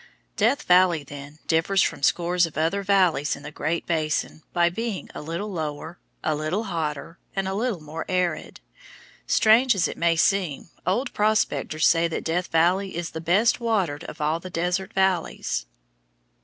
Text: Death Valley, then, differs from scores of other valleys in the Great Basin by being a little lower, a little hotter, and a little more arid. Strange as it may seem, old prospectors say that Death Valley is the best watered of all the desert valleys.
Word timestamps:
Death 0.35 0.63
Valley, 0.63 1.03
then, 1.03 1.37
differs 1.45 1.83
from 1.83 2.01
scores 2.01 2.47
of 2.47 2.57
other 2.57 2.81
valleys 2.81 3.35
in 3.35 3.43
the 3.43 3.51
Great 3.51 3.85
Basin 3.85 4.41
by 4.51 4.67
being 4.67 5.11
a 5.13 5.21
little 5.21 5.51
lower, 5.51 5.99
a 6.23 6.33
little 6.33 6.63
hotter, 6.63 7.19
and 7.35 7.47
a 7.47 7.53
little 7.53 7.81
more 7.81 8.05
arid. 8.09 8.61
Strange 9.27 9.75
as 9.75 9.87
it 9.87 9.99
may 9.99 10.15
seem, 10.15 10.69
old 10.87 11.13
prospectors 11.13 11.85
say 11.85 12.07
that 12.07 12.23
Death 12.23 12.47
Valley 12.47 12.95
is 12.95 13.11
the 13.11 13.21
best 13.21 13.59
watered 13.59 14.03
of 14.05 14.19
all 14.19 14.39
the 14.39 14.49
desert 14.49 14.91
valleys. 14.91 15.67